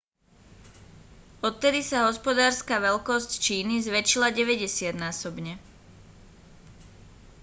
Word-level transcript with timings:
odvtedy 1.47 1.81
sa 1.89 2.05
hospodárska 2.09 2.75
veľkosť 2.87 3.31
číny 3.47 3.75
zväčšila 3.87 4.29
90-násobne 4.39 5.53